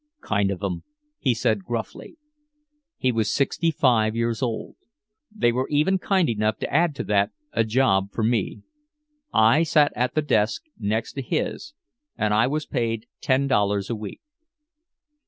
[0.23, 0.81] "Kind of 'em,"
[1.19, 2.17] he said gruffly.
[2.97, 4.75] He was sixty five years old.
[5.31, 8.63] They were even kind enough to add to that a job for me.
[9.31, 11.75] I sat at the desk next to his
[12.17, 14.21] and I was paid ten dollars a week.